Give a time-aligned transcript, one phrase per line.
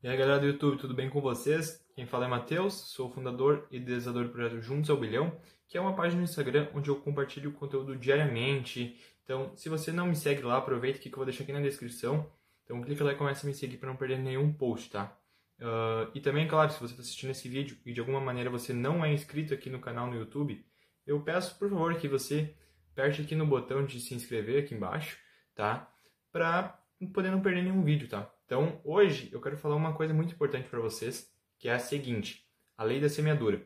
[0.00, 1.84] E aí galera do YouTube, tudo bem com vocês?
[1.92, 5.36] Quem fala é Matheus, sou fundador e idealizador do projeto Juntos ao Bilhão,
[5.66, 8.96] que é uma página no Instagram onde eu compartilho conteúdo diariamente.
[9.24, 12.30] Então, se você não me segue lá, aproveita que eu vou deixar aqui na descrição.
[12.62, 15.18] Então, clica lá e começa a me seguir para não perder nenhum post, tá?
[15.58, 18.72] Uh, e também, claro, se você está assistindo esse vídeo e de alguma maneira você
[18.72, 20.64] não é inscrito aqui no canal no YouTube,
[21.04, 22.54] eu peço, por favor, que você
[22.92, 25.18] aperte aqui no botão de se inscrever aqui embaixo,
[25.56, 25.92] tá?
[26.30, 26.80] Para
[27.12, 28.32] poder não perder nenhum vídeo, tá?
[28.48, 32.48] Então, hoje eu quero falar uma coisa muito importante para vocês, que é a seguinte:
[32.78, 33.62] a lei da semeadura.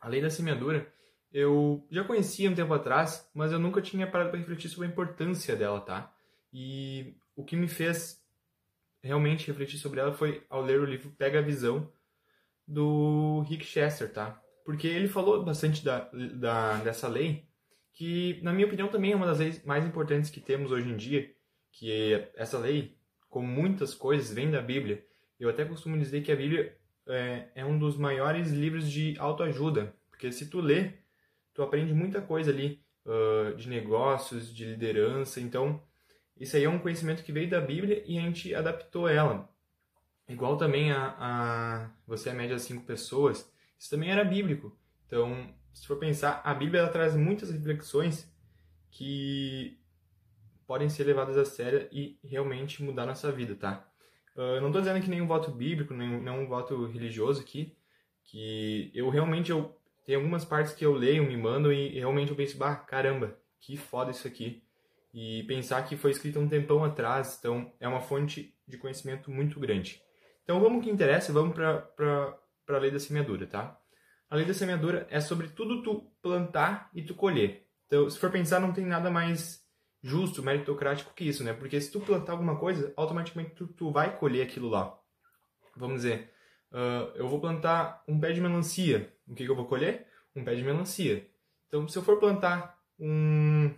[0.00, 0.86] A lei da semeadura
[1.32, 4.90] eu já conhecia um tempo atrás, mas eu nunca tinha parado para refletir sobre a
[4.90, 6.14] importância dela, tá?
[6.52, 8.24] E o que me fez
[9.02, 11.92] realmente refletir sobre ela foi ao ler o livro Pega a Visão
[12.66, 14.40] do Rick Chester, tá?
[14.64, 17.44] Porque ele falou bastante da, da, dessa lei,
[17.92, 20.96] que na minha opinião também é uma das leis mais importantes que temos hoje em
[20.96, 21.34] dia,
[21.72, 22.99] que é essa lei
[23.30, 25.02] como muitas coisas, vem da Bíblia.
[25.38, 26.76] Eu até costumo dizer que a Bíblia
[27.08, 30.92] é, é um dos maiores livros de autoajuda, porque se tu lê,
[31.54, 35.40] tu aprende muita coisa ali uh, de negócios, de liderança.
[35.40, 35.82] Então,
[36.36, 39.48] isso aí é um conhecimento que veio da Bíblia e a gente adaptou ela.
[40.28, 44.76] Igual também a, a você é média cinco pessoas, isso também era bíblico.
[45.06, 48.30] Então, se for pensar, a Bíblia traz muitas reflexões
[48.90, 49.78] que
[50.70, 53.84] podem ser levadas a sério e realmente mudar nossa vida, tá?
[54.36, 57.76] Uh, não estou dizendo que nenhum voto bíblico, nenhum, nenhum voto religioso aqui,
[58.22, 59.76] que eu realmente eu
[60.06, 63.76] tem algumas partes que eu leio, me mandam e realmente eu penso, bah, caramba, que
[63.76, 64.62] foda isso aqui.
[65.12, 69.58] E pensar que foi escrito um tempão atrás, então é uma fonte de conhecimento muito
[69.58, 70.00] grande.
[70.44, 72.38] Então vamos que interessa, vamos para
[72.68, 73.76] a lei da semeadura, tá?
[74.30, 77.66] A lei da semeadura é sobre tudo tu plantar e tu colher.
[77.88, 79.68] Então, se for pensar, não tem nada mais
[80.02, 81.52] justo, meritocrático que isso, né?
[81.52, 84.98] Porque se tu plantar alguma coisa, automaticamente tu, tu vai colher aquilo lá.
[85.76, 86.32] Vamos dizer,
[86.72, 89.12] uh, eu vou plantar um pé de melancia.
[89.26, 90.06] O que, que eu vou colher?
[90.34, 91.26] Um pé de melancia.
[91.68, 93.72] Então, se eu for plantar um,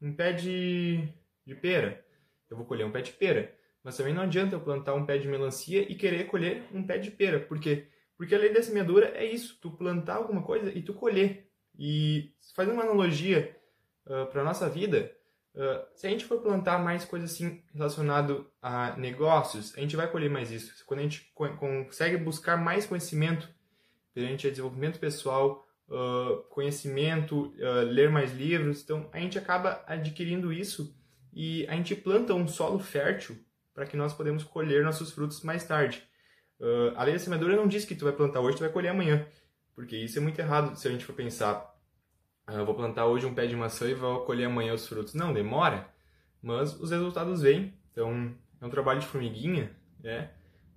[0.00, 1.08] um pé de,
[1.46, 2.04] de pera,
[2.50, 3.54] eu vou colher um pé de pera.
[3.82, 6.98] Mas também não adianta eu plantar um pé de melancia e querer colher um pé
[6.98, 7.38] de pera.
[7.40, 7.88] Por quê?
[8.16, 11.48] Porque a lei da semeadura é isso, tu plantar alguma coisa e tu colher.
[11.78, 13.56] E fazendo uma analogia
[14.06, 15.14] uh, para a nossa vida,
[15.58, 20.08] Uh, se a gente for plantar mais coisas assim relacionado a negócios, a gente vai
[20.08, 20.72] colher mais isso.
[20.86, 23.48] Quando a gente co consegue buscar mais conhecimento
[24.14, 30.52] perante a desenvolvimento pessoal, uh, conhecimento, uh, ler mais livros, então a gente acaba adquirindo
[30.52, 30.96] isso
[31.32, 33.36] e a gente planta um solo fértil
[33.74, 36.06] para que nós podemos colher nossos frutos mais tarde.
[36.96, 39.26] a lei da semeadura não diz que tu vai plantar hoje, tu vai colher amanhã,
[39.74, 41.77] porque isso é muito errado se a gente for pensar ah,
[42.56, 45.14] eu vou plantar hoje um pé de maçã e vou colher amanhã os frutos.
[45.14, 45.88] Não, demora,
[46.42, 47.74] mas os resultados vêm.
[47.92, 50.32] Então, é um trabalho de formiguinha, né?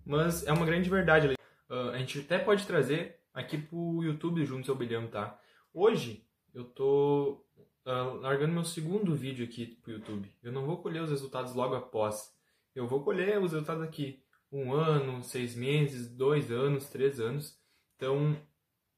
[0.05, 1.33] Mas é uma grande verdade.
[1.69, 5.39] Uh, a gente até pode trazer aqui pro YouTube Juntos ao Bilhão, tá?
[5.73, 7.45] Hoje, eu tô
[7.85, 10.29] uh, largando meu segundo vídeo aqui pro YouTube.
[10.43, 12.33] Eu não vou colher os resultados logo após.
[12.75, 14.21] Eu vou colher os resultados aqui
[14.51, 17.57] um ano, seis meses, dois anos, três anos.
[17.95, 18.35] Então,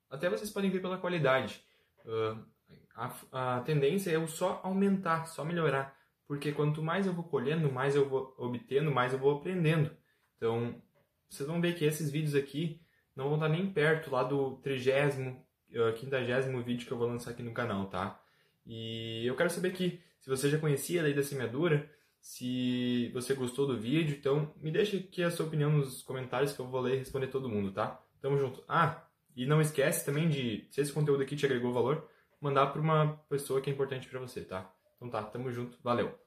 [0.09, 1.63] até vocês podem ver pela qualidade.
[2.05, 2.52] Uh,
[2.95, 5.97] a, a tendência é eu só aumentar, só melhorar.
[6.27, 9.91] Porque quanto mais eu vou colhendo, mais eu vou obtendo, mais eu vou aprendendo.
[10.37, 10.81] Então,
[11.29, 12.81] vocês vão ver que esses vídeos aqui
[13.15, 17.31] não vão estar nem perto lá do trigésimo, eh, quintagésimo vídeo que eu vou lançar
[17.31, 18.19] aqui no canal, tá?
[18.65, 21.89] E eu quero saber aqui se você já conhecia a lei da semeadura,
[22.19, 26.59] se você gostou do vídeo, então me deixe aqui a sua opinião nos comentários que
[26.59, 28.01] eu vou ler e responder todo mundo, tá?
[28.21, 28.63] Tamo junto.
[28.67, 32.07] Ah, e não esquece também de, se esse conteúdo aqui te agregou valor,
[32.43, 34.71] mandar para uma pessoa que é importante para você, tá?
[34.97, 36.22] Então tá, tamo junto, valeu!